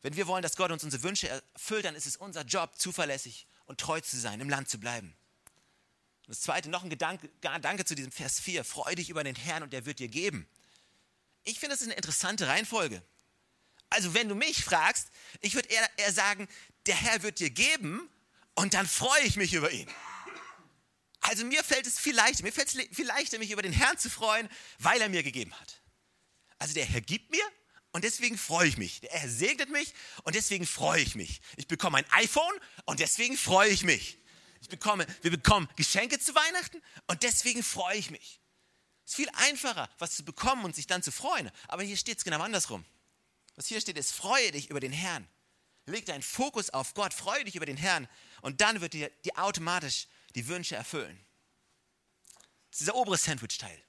[0.02, 3.46] wenn wir wollen, dass Gott uns unsere Wünsche erfüllt, dann ist es unser Job, zuverlässig
[3.64, 5.16] und treu zu sein, im Land zu bleiben.
[6.26, 8.64] Und das zweite, noch ein Gedanke, Gedanke zu diesem Vers 4.
[8.64, 10.48] Freu dich über den Herrn und er wird dir geben.
[11.44, 13.02] Ich finde, das ist eine interessante Reihenfolge.
[13.90, 15.08] Also, wenn du mich fragst,
[15.40, 16.48] ich würde eher, eher sagen,
[16.86, 18.08] der Herr wird dir geben
[18.54, 19.88] und dann freue ich mich über ihn.
[21.20, 23.96] Also, mir fällt es viel leichter, mir fällt es viel leichter, mich über den Herrn
[23.98, 25.80] zu freuen, weil er mir gegeben hat.
[26.58, 27.44] Also der Herr gibt mir
[27.92, 29.00] und deswegen freue ich mich.
[29.00, 31.40] Der Herr segnet mich und deswegen freue ich mich.
[31.56, 34.18] Ich bekomme ein iPhone und deswegen freue ich mich.
[34.60, 38.40] Ich bekomme, wir bekommen Geschenke zu Weihnachten und deswegen freue ich mich.
[39.04, 41.50] Es ist viel einfacher, was zu bekommen und sich dann zu freuen.
[41.68, 42.84] Aber hier steht es genau andersrum.
[43.54, 45.26] Was hier steht, ist, freue dich über den Herrn.
[45.86, 48.08] Leg deinen Fokus auf Gott, freue dich über den Herrn
[48.42, 51.18] und dann wird dir die automatisch die Wünsche erfüllen.
[52.70, 53.82] Das ist dieser obere Sandwich-Teil.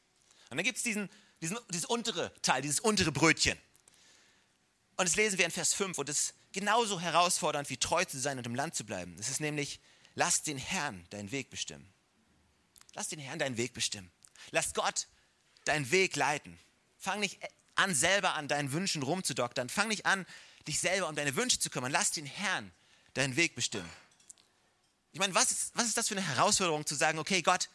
[0.49, 1.09] Und dann gibt es diesen,
[1.41, 3.57] diesen, dieses untere Teil, dieses untere Brötchen.
[4.95, 8.19] Und das lesen wir in Vers 5 und es ist genauso herausfordernd wie treu zu
[8.19, 9.15] sein und im Land zu bleiben.
[9.19, 9.79] Es ist nämlich,
[10.15, 11.87] lass den Herrn deinen Weg bestimmen.
[12.93, 14.11] Lass den Herrn deinen Weg bestimmen.
[14.49, 15.07] Lass Gott
[15.65, 16.57] deinen Weg leiten.
[16.97, 17.39] Fang nicht
[17.75, 19.69] an, selber an deinen Wünschen rumzudoktern.
[19.69, 20.25] Fang nicht an,
[20.67, 21.91] dich selber um deine Wünsche zu kümmern.
[21.91, 22.71] Lass den Herrn
[23.13, 23.89] deinen Weg bestimmen.
[25.11, 27.69] Ich meine, was ist, was ist das für eine Herausforderung zu sagen, okay, Gott,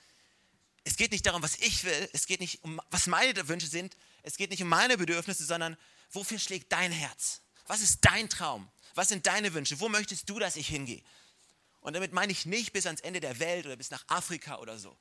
[0.84, 3.96] es geht nicht darum, was ich will, es geht nicht um, was meine Wünsche sind,
[4.22, 5.76] es geht nicht um meine Bedürfnisse, sondern
[6.10, 7.40] wofür schlägt dein Herz?
[7.66, 8.68] Was ist dein Traum?
[8.94, 9.80] Was sind deine Wünsche?
[9.80, 11.02] Wo möchtest du, dass ich hingehe?
[11.80, 14.78] Und damit meine ich nicht bis ans Ende der Welt oder bis nach Afrika oder
[14.78, 14.96] so.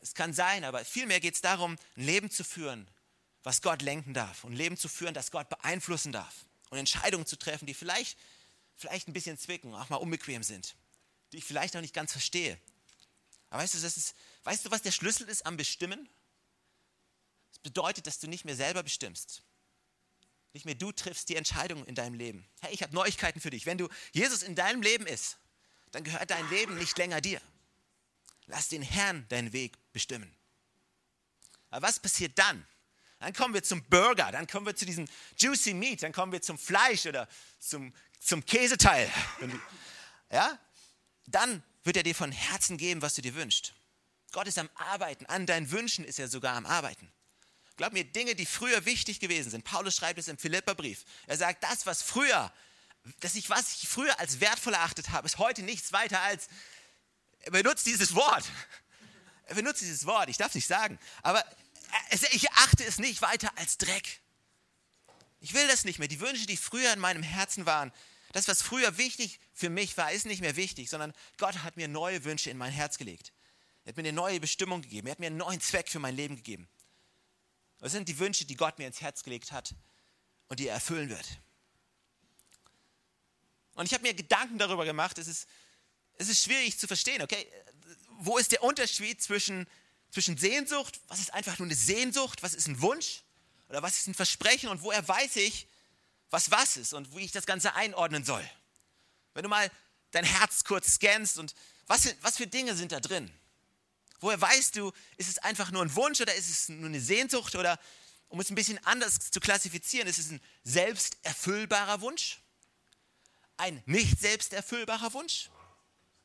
[0.00, 2.88] Es kann sein, aber vielmehr geht es darum, ein Leben zu führen,
[3.42, 4.44] was Gott lenken darf.
[4.44, 6.44] Und ein Leben zu führen, das Gott beeinflussen darf.
[6.70, 8.18] Und Entscheidungen zu treffen, die vielleicht,
[8.76, 10.74] vielleicht ein bisschen zwicken, auch mal unbequem sind.
[11.32, 12.58] Die ich vielleicht noch nicht ganz verstehe.
[13.52, 16.08] Aber weißt du, das ist, weißt du, was der Schlüssel ist am Bestimmen?
[17.50, 19.42] Das bedeutet, dass du nicht mehr selber bestimmst.
[20.54, 22.48] Nicht mehr du triffst die Entscheidungen in deinem Leben.
[22.62, 23.66] Hey, ich habe Neuigkeiten für dich.
[23.66, 25.36] Wenn du Jesus in deinem Leben ist,
[25.90, 27.42] dann gehört dein Leben nicht länger dir.
[28.46, 30.34] Lass den Herrn deinen Weg bestimmen.
[31.68, 32.66] Aber was passiert dann?
[33.18, 36.40] Dann kommen wir zum Burger, dann kommen wir zu diesem Juicy Meat, dann kommen wir
[36.40, 39.12] zum Fleisch oder zum, zum Käseteil.
[40.30, 40.58] Ja?
[41.26, 43.74] Dann wird er dir von Herzen geben, was du dir wünschst.
[44.32, 47.12] Gott ist am Arbeiten, an deinen Wünschen ist er sogar am Arbeiten.
[47.76, 49.64] Glaub mir, Dinge, die früher wichtig gewesen sind.
[49.64, 51.04] Paulus schreibt es im Philipperbrief.
[51.26, 52.52] Er sagt, das, was früher,
[53.20, 56.48] dass ich, was ich früher als wertvoll erachtet habe, ist heute nichts weiter als,
[57.40, 58.44] er benutzt dieses Wort.
[59.46, 61.44] Er benutzt dieses Wort, ich darf es nicht sagen, aber
[62.30, 64.20] ich achte es nicht weiter als Dreck.
[65.40, 66.08] Ich will das nicht mehr.
[66.08, 67.92] Die Wünsche, die früher in meinem Herzen waren,
[68.32, 71.88] das, was früher wichtig für mich war, ist nicht mehr wichtig, sondern Gott hat mir
[71.88, 73.32] neue Wünsche in mein Herz gelegt.
[73.84, 75.06] Er hat mir eine neue Bestimmung gegeben.
[75.08, 76.68] Er hat mir einen neuen Zweck für mein Leben gegeben.
[77.78, 79.74] Das sind die Wünsche, die Gott mir ins Herz gelegt hat
[80.48, 81.26] und die er erfüllen wird.
[83.74, 85.48] Und ich habe mir Gedanken darüber gemacht, es ist,
[86.18, 87.46] es ist schwierig zu verstehen, okay?
[88.18, 89.66] Wo ist der Unterschied zwischen,
[90.10, 93.22] zwischen Sehnsucht, was ist einfach nur eine Sehnsucht, was ist ein Wunsch
[93.68, 95.66] oder was ist ein Versprechen und woher weiß ich,
[96.32, 98.48] was was ist und wie ich das Ganze einordnen soll?
[99.34, 99.70] Wenn du mal
[100.10, 101.54] dein Herz kurz scannst und
[101.86, 103.30] was, was für Dinge sind da drin?
[104.20, 107.54] Woher weißt du, ist es einfach nur ein Wunsch oder ist es nur eine Sehnsucht
[107.54, 107.78] oder
[108.28, 112.40] um es ein bisschen anders zu klassifizieren, ist es ein selbsterfüllbarer Wunsch?
[113.58, 115.50] Ein nicht selbsterfüllbarer Wunsch?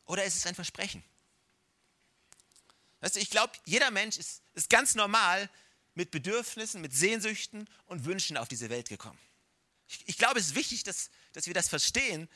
[0.05, 1.03] Oder ist es ein Versprechen?
[3.01, 5.49] Weißt du, ich glaube, jeder Mensch ist, ist ganz normal
[5.95, 9.19] mit Bedürfnissen, mit Sehnsüchten und Wünschen auf diese Welt gekommen.
[9.87, 12.29] Ich, ich glaube, es ist wichtig, dass, dass wir das verstehen,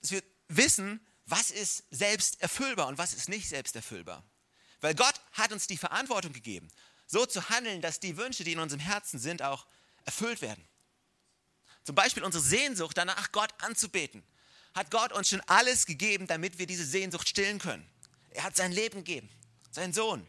[0.00, 4.24] dass wir wissen, was ist selbst erfüllbar und was ist nicht selbst erfüllbar.
[4.80, 6.68] Weil Gott hat uns die Verantwortung gegeben,
[7.06, 9.66] so zu handeln, dass die Wünsche, die in unserem Herzen sind, auch
[10.04, 10.66] erfüllt werden.
[11.84, 14.22] Zum Beispiel unsere Sehnsucht danach, Gott anzubeten,
[14.74, 17.88] hat Gott uns schon alles gegeben, damit wir diese Sehnsucht stillen können.
[18.30, 19.28] Er hat sein Leben gegeben,
[19.70, 20.26] seinen Sohn.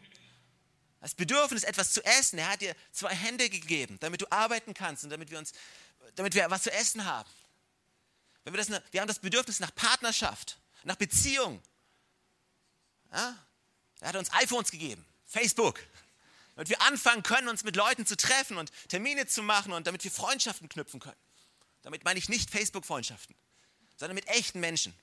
[1.00, 5.04] Das Bedürfnis, etwas zu essen, er hat dir zwei Hände gegeben, damit du arbeiten kannst
[5.04, 5.52] und damit wir, uns,
[6.16, 7.28] damit wir was zu essen haben.
[8.44, 11.62] Wenn wir, das, wir haben das Bedürfnis nach Partnerschaft, nach Beziehung.
[13.12, 13.36] Ja?
[14.00, 15.80] Er hat uns iPhones gegeben, Facebook,
[16.54, 20.04] damit wir anfangen können, uns mit Leuten zu treffen und Termine zu machen und damit
[20.04, 21.16] wir Freundschaften knüpfen können.
[21.82, 23.34] Damit meine ich nicht Facebook-Freundschaften,
[23.96, 24.94] sondern mit echten Menschen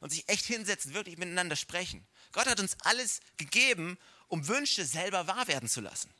[0.00, 2.06] und sich echt hinsetzen, wirklich miteinander sprechen.
[2.32, 6.12] Gott hat uns alles gegeben, um Wünsche selber wahr werden zu lassen.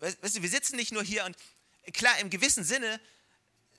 [0.00, 1.36] Weißt du, wir sitzen nicht nur hier und
[1.92, 3.00] klar, im gewissen Sinne,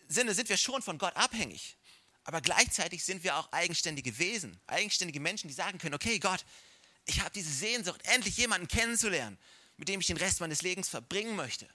[0.09, 1.77] Sinne sind wir schon von Gott abhängig.
[2.23, 6.45] Aber gleichzeitig sind wir auch eigenständige Wesen, eigenständige Menschen, die sagen können, okay, Gott,
[7.05, 9.37] ich habe diese Sehnsucht, endlich jemanden kennenzulernen,
[9.77, 11.67] mit dem ich den Rest meines Lebens verbringen möchte.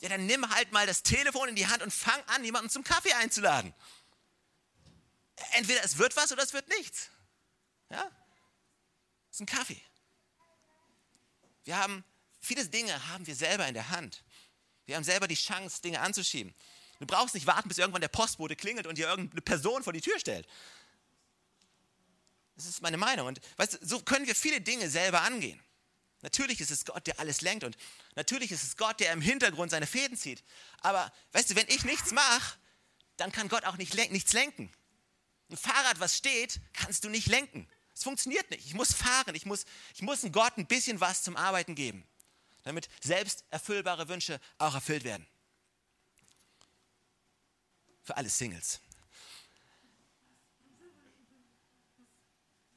[0.00, 2.82] Ja, dann nimm halt mal das Telefon in die Hand und fang an, jemanden zum
[2.82, 3.72] Kaffee einzuladen.
[5.52, 7.10] Entweder es wird was oder es wird nichts.
[7.90, 8.02] Ja?
[8.02, 9.80] Das ist ein Kaffee.
[11.64, 12.04] Wir haben,
[12.40, 14.24] viele Dinge haben wir selber in der Hand.
[14.86, 16.52] Wir haben selber die Chance, Dinge anzuschieben.
[17.02, 20.00] Du brauchst nicht warten, bis irgendwann der Postbote klingelt und dir irgendeine Person vor die
[20.00, 20.46] Tür stellt.
[22.54, 23.26] Das ist meine Meinung.
[23.26, 25.60] Und weißt du, so können wir viele Dinge selber angehen.
[26.20, 27.76] Natürlich ist es Gott, der alles lenkt und
[28.14, 30.44] natürlich ist es Gott, der im Hintergrund seine Fäden zieht.
[30.78, 32.56] Aber weißt du, wenn ich nichts mache,
[33.16, 34.70] dann kann Gott auch nicht nichts lenken.
[35.50, 37.68] Ein Fahrrad, was steht, kannst du nicht lenken.
[37.96, 38.64] Es funktioniert nicht.
[38.64, 39.34] Ich muss fahren.
[39.34, 39.64] Ich muss,
[39.96, 42.06] ich muss Gott ein bisschen was zum Arbeiten geben.
[42.62, 45.26] damit selbst erfüllbare Wünsche auch erfüllt werden.
[48.02, 48.80] Für alle Singles.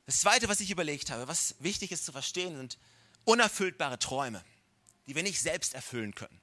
[0.06, 2.78] Das Zweite, was ich überlegt habe, was wichtig ist zu verstehen, sind
[3.24, 4.44] unerfüllbare Träume,
[5.08, 6.40] die wir nicht selbst erfüllen können.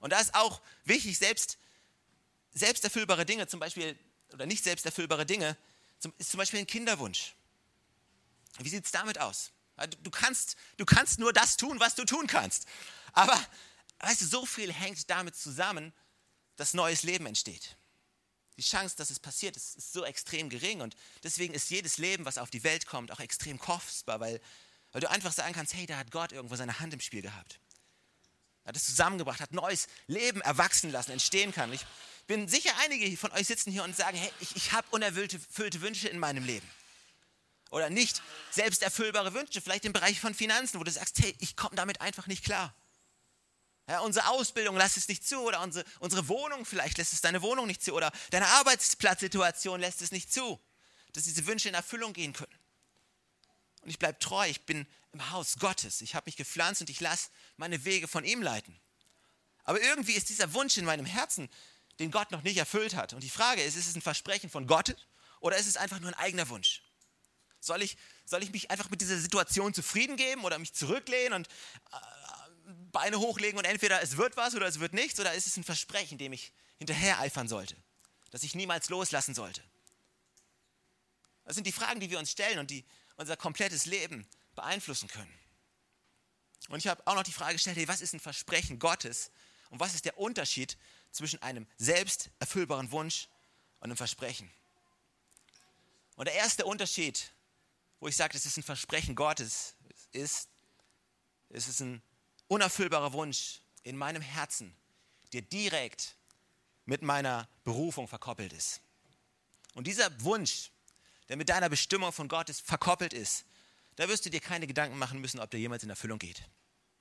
[0.00, 1.58] Und da ist auch wichtig, selbst,
[2.84, 3.98] erfüllbare Dinge, zum Beispiel,
[4.34, 5.56] oder nicht selbst erfüllbare Dinge,
[6.18, 7.34] ist zum Beispiel ein Kinderwunsch.
[8.58, 9.50] Wie sieht es damit aus?
[10.02, 12.66] Du kannst, du kannst nur das tun, was du tun kannst.
[13.14, 13.34] Aber
[14.00, 15.94] weißt du, so viel hängt damit zusammen,
[16.56, 17.76] dass neues Leben entsteht.
[18.56, 20.80] Die Chance, dass es passiert, ist, ist so extrem gering.
[20.80, 24.40] Und deswegen ist jedes Leben, was auf die Welt kommt, auch extrem kostbar, weil,
[24.92, 27.58] weil du einfach sagen kannst, hey, da hat Gott irgendwo seine Hand im Spiel gehabt.
[28.64, 31.72] Er hat es zusammengebracht, hat neues Leben erwachsen lassen, entstehen kann.
[31.72, 31.84] Ich
[32.26, 36.08] bin sicher, einige von euch sitzen hier und sagen, hey, ich, ich habe unerfüllte Wünsche
[36.08, 36.66] in meinem Leben
[37.74, 41.56] oder nicht selbst erfüllbare Wünsche, vielleicht im Bereich von Finanzen, wo du sagst, hey, ich
[41.56, 42.72] komme damit einfach nicht klar.
[43.86, 47.42] Ja, unsere Ausbildung lässt es nicht zu oder unsere, unsere Wohnung vielleicht lässt es deine
[47.42, 50.58] Wohnung nicht zu oder deine Arbeitsplatzsituation lässt es nicht zu,
[51.12, 52.58] dass diese Wünsche in Erfüllung gehen können.
[53.82, 57.00] Und ich bleibe treu, ich bin im Haus Gottes, ich habe mich gepflanzt und ich
[57.00, 58.80] lasse meine Wege von ihm leiten.
[59.64, 61.50] Aber irgendwie ist dieser Wunsch in meinem Herzen,
[61.98, 63.12] den Gott noch nicht erfüllt hat.
[63.12, 64.96] Und die Frage ist, ist es ein Versprechen von Gott
[65.40, 66.82] oder ist es einfach nur ein eigener Wunsch?
[67.60, 71.48] Soll ich, soll ich mich einfach mit dieser Situation zufrieden geben oder mich zurücklehnen und
[71.92, 71.96] äh,
[72.92, 75.64] Beine hochlegen und entweder es wird was oder es wird nichts oder ist es ein
[75.64, 77.76] Versprechen, dem ich hinterher eifern sollte,
[78.30, 79.62] das ich niemals loslassen sollte?
[81.44, 82.84] Das sind die Fragen, die wir uns stellen und die
[83.16, 85.32] unser komplettes Leben beeinflussen können.
[86.68, 89.30] Und ich habe auch noch die Frage gestellt, hey, was ist ein Versprechen Gottes
[89.70, 90.78] und was ist der Unterschied
[91.12, 93.28] zwischen einem selbst erfüllbaren Wunsch
[93.80, 94.50] und einem Versprechen?
[96.16, 97.34] Und der erste Unterschied
[98.04, 99.76] wo ich sage, das ist ein Versprechen Gottes,
[100.12, 100.50] ist,
[101.48, 102.02] es ist ein
[102.48, 104.74] unerfüllbarer Wunsch in meinem Herzen,
[105.32, 106.16] der direkt
[106.84, 108.80] mit meiner Berufung verkoppelt ist.
[109.74, 110.70] Und dieser Wunsch,
[111.28, 113.44] der mit deiner Bestimmung von Gott ist, verkoppelt ist,
[113.96, 116.42] da wirst du dir keine Gedanken machen müssen, ob der jemals in Erfüllung geht.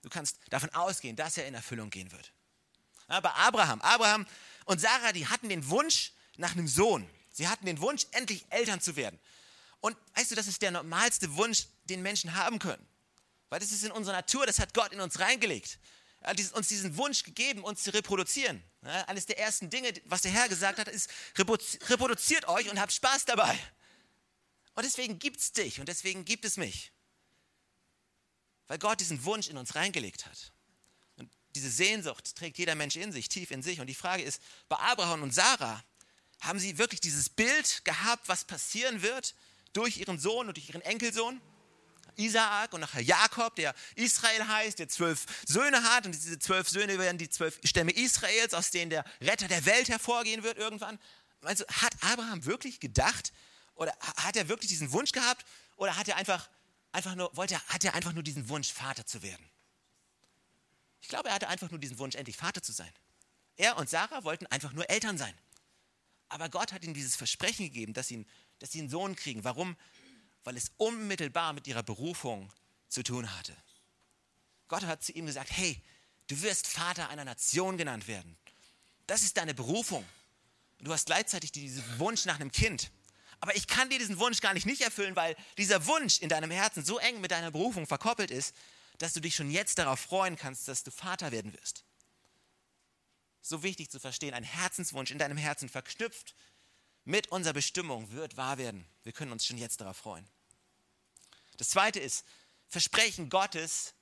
[0.01, 2.32] Du kannst davon ausgehen, dass er in Erfüllung gehen wird.
[3.08, 4.25] Aber Abraham, Abraham
[4.65, 7.10] und Sarah, die hatten den Wunsch nach einem Sohn.
[7.32, 9.19] Sie hatten den Wunsch, endlich Eltern zu werden.
[9.79, 12.86] Und weißt du, das ist der normalste Wunsch, den Menschen haben können.
[13.54, 15.78] Weil das ist in unserer Natur, das hat Gott in uns reingelegt.
[16.22, 18.63] Er hat uns diesen Wunsch gegeben, uns zu reproduzieren.
[18.82, 23.26] eines der ersten Dinge, was der Herr gesagt hat, ist, reproduziert euch und habt Spaß
[23.26, 23.56] dabei.
[24.74, 26.94] Und deswegen gibt es dich und deswegen gibt es mich.
[28.66, 30.52] Weil Gott diesen Wunsch in uns reingelegt hat.
[31.18, 33.80] Und diese Sehnsucht trägt jeder Mensch in sich, tief in sich.
[33.80, 35.84] Und die Frage ist, bei Abraham und Sarah,
[36.39, 39.36] haben sie wirklich dieses Bild gehabt, was passieren wird?
[39.74, 41.42] durch ihren Sohn und durch ihren Enkelsohn,
[42.17, 46.97] Isaak und nachher Jakob, der Israel heißt, der zwölf Söhne hat und diese zwölf Söhne
[46.99, 50.99] werden die zwölf Stämme Israels, aus denen der Retter der Welt hervorgehen wird irgendwann.
[51.41, 53.34] Also hat Abraham wirklich gedacht
[53.76, 55.45] oder hat er wirklich diesen Wunsch gehabt
[55.76, 56.49] oder hat er einfach,
[56.91, 59.45] einfach nur, wollte er, hat er einfach nur diesen Wunsch, Vater zu werden?
[61.02, 62.91] Ich glaube, er hatte einfach nur diesen Wunsch, endlich Vater zu sein.
[63.58, 65.34] Er und Sarah wollten einfach nur Eltern sein.
[66.30, 68.26] Aber Gott hat ihm dieses Versprechen gegeben, dass ihn
[68.63, 69.43] dass sie einen Sohn kriegen.
[69.43, 69.76] Warum?
[70.43, 72.51] Weil es unmittelbar mit ihrer Berufung
[72.89, 73.56] zu tun hatte.
[74.67, 75.82] Gott hat zu ihm gesagt, hey,
[76.27, 78.38] du wirst Vater einer Nation genannt werden.
[79.08, 80.06] Das ist deine Berufung.
[80.79, 82.91] Du hast gleichzeitig diesen Wunsch nach einem Kind.
[83.39, 86.51] Aber ich kann dir diesen Wunsch gar nicht nicht erfüllen, weil dieser Wunsch in deinem
[86.51, 88.56] Herzen so eng mit deiner Berufung verkoppelt ist,
[88.99, 91.84] dass du dich schon jetzt darauf freuen kannst, dass du Vater werden wirst.
[93.41, 96.36] So wichtig zu verstehen, ein Herzenswunsch in deinem Herzen verknüpft
[97.06, 98.86] mit unserer Bestimmung wird wahr werden.
[99.03, 100.25] Wir können uns schon jetzt darauf freuen.
[101.58, 102.26] Das zweite ist,
[102.68, 103.94] Versprechen Gottes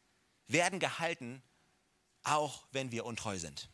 [0.48, 1.44] werden gehalten,
[2.24, 3.70] auch wenn wir untreu sind.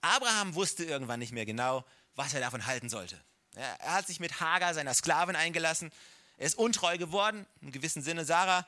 [0.00, 1.84] Abraham wusste irgendwann nicht mehr genau,
[2.14, 3.18] was er davon halten sollte.
[3.54, 5.92] Er hat sich mit Hagar, seiner Sklavin, eingelassen.
[6.36, 8.66] Er ist untreu geworden, im gewissen Sinne Sarah.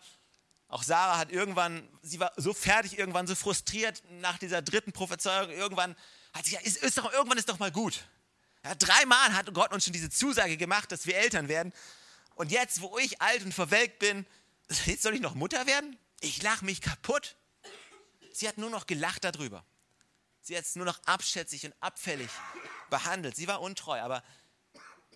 [0.69, 5.51] Auch Sarah hat irgendwann, sie war so fertig, irgendwann so frustriert nach dieser dritten Prophezeiung.
[5.51, 5.97] Irgendwann
[6.33, 8.05] hat sie ja, ist, ist doch, irgendwann ist doch mal gut.
[8.65, 11.73] Ja, dreimal hat Gott uns schon diese Zusage gemacht, dass wir Eltern werden.
[12.35, 14.27] Und jetzt, wo ich alt und verwelkt bin,
[14.99, 15.99] soll ich noch Mutter werden?
[16.21, 17.37] Ich lache mich kaputt.
[18.33, 19.65] Sie hat nur noch gelacht darüber.
[20.41, 22.31] Sie hat es nur noch abschätzig und abfällig
[22.91, 23.37] behandelt.
[23.37, 24.01] Sie war untreu.
[24.01, 24.23] Aber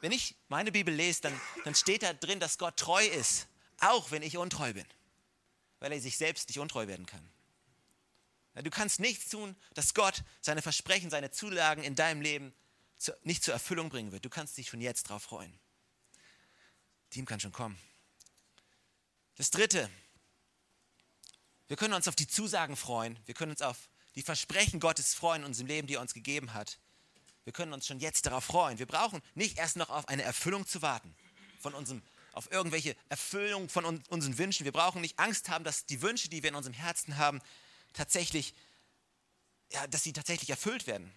[0.00, 3.46] wenn ich meine Bibel lese, dann, dann steht da drin, dass Gott treu ist,
[3.81, 4.87] auch wenn ich untreu bin,
[5.81, 7.28] weil er sich selbst nicht untreu werden kann.
[8.54, 12.52] Du kannst nichts tun, dass Gott seine Versprechen, seine Zulagen in deinem Leben
[13.22, 14.24] nicht zur Erfüllung bringen wird.
[14.24, 15.59] Du kannst dich schon jetzt darauf freuen.
[17.10, 17.78] Team kann schon kommen.
[19.36, 19.90] Das dritte,
[21.68, 23.18] Wir können uns auf die Zusagen freuen.
[23.26, 26.54] Wir können uns auf die Versprechen Gottes freuen in unserem Leben, die er uns gegeben
[26.54, 26.78] hat.
[27.44, 28.78] Wir können uns schon jetzt darauf freuen.
[28.78, 31.14] Wir brauchen nicht erst noch auf eine Erfüllung zu warten,
[31.60, 34.64] von unserem, auf irgendwelche Erfüllung von un, unseren Wünschen.
[34.64, 37.40] Wir brauchen nicht Angst haben, dass die Wünsche, die wir in unserem Herzen haben,
[37.92, 38.54] tatsächlich,
[39.70, 41.12] ja, dass sie tatsächlich erfüllt werden.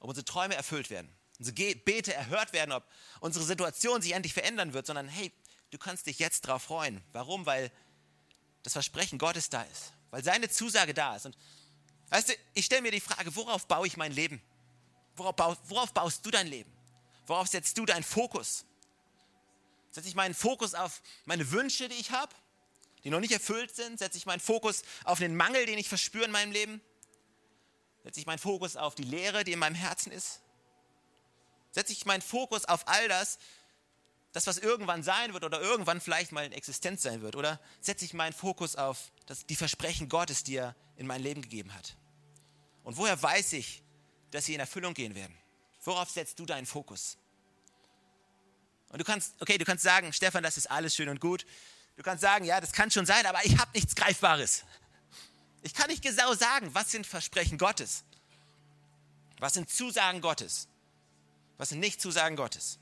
[0.00, 1.10] Ob unsere Träume erfüllt werden,
[1.40, 2.84] unsere Bete erhört werden, ob
[3.20, 5.32] unsere Situation sich endlich verändern wird, sondern hey,
[5.70, 7.02] du kannst dich jetzt darauf freuen.
[7.12, 7.46] Warum?
[7.46, 7.72] Weil
[8.62, 11.24] das Versprechen Gottes da ist, weil seine Zusage da ist.
[11.24, 11.36] Und
[12.10, 14.42] weißt du, ich stelle mir die Frage, worauf baue ich mein Leben?
[15.16, 16.70] Worauf, baust, worauf baust du dein Leben?
[17.26, 18.66] Worauf setzt du deinen Fokus?
[19.92, 22.34] Setze ich meinen Fokus auf meine Wünsche, die ich habe,
[23.02, 23.98] die noch nicht erfüllt sind?
[23.98, 26.82] Setze ich meinen Fokus auf den Mangel, den ich verspüre in meinem Leben?
[28.04, 30.40] Setze ich meinen Fokus auf die Leere, die in meinem Herzen ist?
[31.72, 33.38] Setze ich meinen Fokus auf all das,
[34.32, 37.36] das, was irgendwann sein wird oder irgendwann vielleicht mal in Existenz sein wird?
[37.36, 41.42] Oder setze ich meinen Fokus auf das, die Versprechen Gottes, die er in mein Leben
[41.42, 41.96] gegeben hat?
[42.84, 43.82] Und woher weiß ich,
[44.30, 45.36] dass sie in Erfüllung gehen werden?
[45.84, 47.16] Worauf setzt du deinen Fokus?
[48.90, 51.46] Und du kannst, okay, du kannst sagen, Stefan, das ist alles schön und gut.
[51.96, 54.64] Du kannst sagen, ja, das kann schon sein, aber ich habe nichts Greifbares.
[55.62, 58.04] Ich kann nicht genau sagen, was sind Versprechen Gottes?
[59.38, 60.68] Was sind Zusagen Gottes?
[61.60, 62.78] Was sind nicht Zusagen Gottes?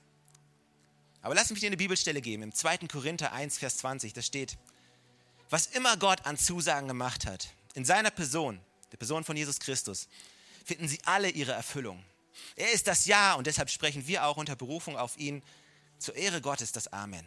[1.20, 2.86] Aber lass mich dir eine Bibelstelle geben, im 2.
[2.86, 4.56] Korinther 1, Vers 20, da steht,
[5.50, 8.60] was immer Gott an Zusagen gemacht hat, in seiner Person,
[8.92, 10.06] der Person von Jesus Christus,
[10.64, 12.04] finden sie alle ihre Erfüllung.
[12.54, 15.42] Er ist das Ja und deshalb sprechen wir auch unter Berufung auf ihn
[15.98, 17.26] zur Ehre Gottes das Amen.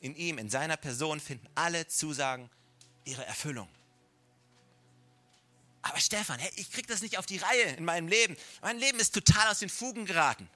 [0.00, 2.50] In ihm, in seiner Person finden alle Zusagen
[3.04, 3.68] ihre Erfüllung.
[5.88, 8.36] Aber Stefan, hey, ich kriege das nicht auf die Reihe in meinem Leben.
[8.60, 10.48] Mein Leben ist total aus den Fugen geraten.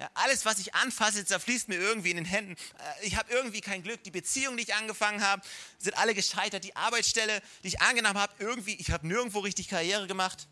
[0.00, 2.52] Ja, alles, was ich anfasse, zerfließt mir irgendwie in den Händen.
[2.52, 4.02] Äh, ich habe irgendwie kein Glück.
[4.02, 5.42] Die Beziehungen, die ich angefangen habe,
[5.78, 6.64] sind alle gescheitert.
[6.64, 10.48] Die Arbeitsstelle, die ich angenommen habe, irgendwie, ich habe nirgendwo richtig Karriere gemacht.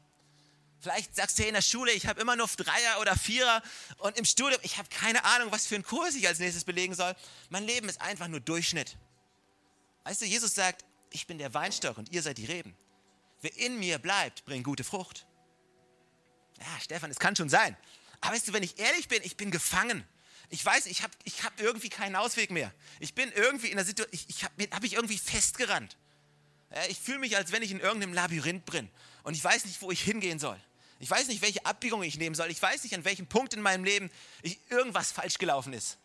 [0.80, 3.62] Vielleicht sagst du in der Schule, ich habe immer nur Dreier oder Vierer
[3.98, 6.94] und im Studium, ich habe keine Ahnung, was für einen Kurs ich als nächstes belegen
[6.94, 7.14] soll.
[7.48, 8.96] Mein Leben ist einfach nur Durchschnitt.
[10.04, 12.76] Weißt du, Jesus sagt, ich bin der Weinstock und ihr seid die Reben.
[13.40, 15.26] Wer in mir bleibt, bringt gute Frucht.
[16.58, 17.76] Ja, Stefan, es kann schon sein.
[18.20, 20.04] Aber weißt du, wenn ich ehrlich bin, ich bin gefangen.
[20.50, 22.72] Ich weiß, ich habe ich hab irgendwie keinen Ausweg mehr.
[22.98, 25.96] Ich bin irgendwie in der Situation, ich, ich habe hab mich irgendwie festgerannt.
[26.88, 28.88] Ich fühle mich, als wenn ich in irgendeinem Labyrinth bin
[29.22, 30.60] und ich weiß nicht, wo ich hingehen soll.
[30.98, 32.50] Ich weiß nicht, welche Abbiegung ich nehmen soll.
[32.50, 34.10] Ich weiß nicht, an welchem Punkt in meinem Leben
[34.68, 35.98] irgendwas falsch gelaufen ist.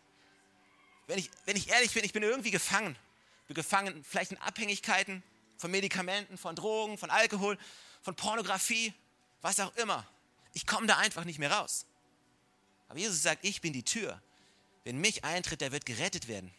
[1.07, 2.95] Wenn ich, wenn ich ehrlich bin, ich bin irgendwie gefangen.
[3.41, 5.21] Ich bin gefangen vielleicht in Abhängigkeiten
[5.57, 7.57] von Medikamenten, von Drogen, von Alkohol,
[8.01, 8.93] von Pornografie,
[9.41, 10.05] was auch immer.
[10.53, 11.85] Ich komme da einfach nicht mehr raus.
[12.87, 14.21] Aber Jesus sagt, ich bin die Tür.
[14.83, 16.53] Wenn mich eintritt, der wird gerettet werden.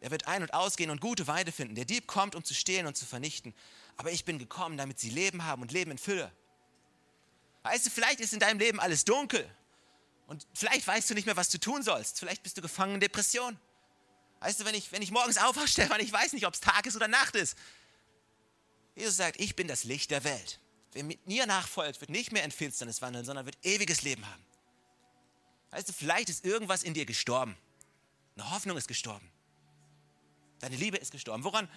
[0.00, 1.74] Er wird ein- und ausgehen und gute Weide finden.
[1.74, 3.54] Der Dieb kommt, um zu stehlen und zu vernichten.
[3.96, 6.32] Aber ich bin gekommen, damit sie Leben haben und Leben in Fülle.
[7.62, 9.48] Weißt du, vielleicht ist in deinem Leben alles dunkel.
[10.26, 12.18] Und vielleicht weißt du nicht mehr, was du tun sollst.
[12.18, 13.58] Vielleicht bist du gefangen in Depression.
[14.40, 16.86] Weißt du, wenn ich, wenn ich morgens aufwache, Stefan, ich weiß nicht, ob es Tag
[16.86, 17.56] ist oder Nacht ist.
[18.94, 20.60] Jesus sagt, ich bin das Licht der Welt.
[20.92, 24.44] Wer mir nachfolgt, wird nicht mehr in Finsternis wandeln, sondern wird ewiges Leben haben.
[25.70, 27.56] Weißt du, vielleicht ist irgendwas in dir gestorben.
[28.36, 29.30] Eine Hoffnung ist gestorben.
[30.58, 31.44] Deine Liebe ist gestorben.
[31.44, 31.68] Woran?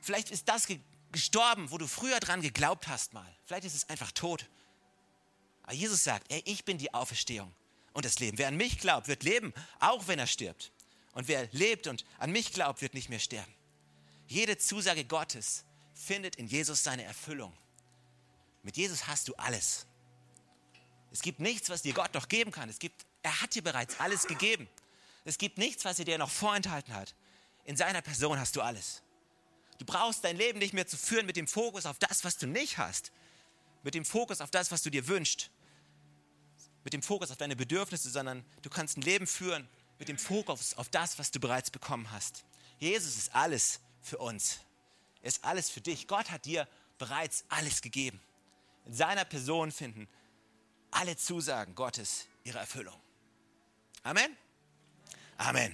[0.00, 0.68] Vielleicht ist das
[1.10, 3.36] gestorben, wo du früher dran geglaubt hast mal.
[3.44, 4.48] Vielleicht ist es einfach tot.
[5.64, 7.52] Aber Jesus sagt, ey, ich bin die Auferstehung
[7.92, 8.38] und das Leben.
[8.38, 10.72] Wer an mich glaubt, wird leben, auch wenn er stirbt.
[11.12, 13.52] Und wer lebt und an mich glaubt, wird nicht mehr sterben.
[14.26, 15.64] Jede Zusage Gottes
[16.00, 17.52] findet in Jesus seine Erfüllung.
[18.62, 19.86] Mit Jesus hast du alles.
[21.10, 22.68] Es gibt nichts, was dir Gott noch geben kann.
[22.68, 24.68] Es gibt er hat dir bereits alles gegeben.
[25.24, 27.14] Es gibt nichts, was er dir noch vorenthalten hat.
[27.64, 29.02] In seiner Person hast du alles.
[29.78, 32.46] Du brauchst dein Leben nicht mehr zu führen mit dem Fokus auf das, was du
[32.46, 33.12] nicht hast.
[33.82, 35.50] Mit dem Fokus auf das, was du dir wünschst.
[36.84, 40.74] Mit dem Fokus auf deine Bedürfnisse, sondern du kannst ein Leben führen mit dem Fokus
[40.74, 42.44] auf das, was du bereits bekommen hast.
[42.78, 44.60] Jesus ist alles für uns.
[45.22, 46.06] Ist alles für dich.
[46.06, 46.66] Gott hat dir
[46.98, 48.20] bereits alles gegeben.
[48.86, 50.08] In seiner Person finden
[50.90, 52.98] alle Zusagen Gottes ihre Erfüllung.
[54.02, 54.36] Amen?
[55.36, 55.68] Amen.